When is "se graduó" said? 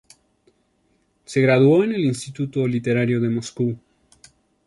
1.25-1.83